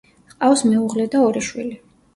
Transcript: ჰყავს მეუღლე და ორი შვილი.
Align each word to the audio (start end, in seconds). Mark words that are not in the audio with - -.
ჰყავს 0.31 0.63
მეუღლე 0.71 1.07
და 1.17 1.23
ორი 1.29 1.47
შვილი. 1.51 1.81